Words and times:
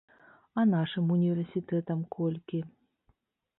А 0.61 0.63
нашым 0.69 1.11
універсітэтам 1.17 2.01
колькі? 2.19 2.65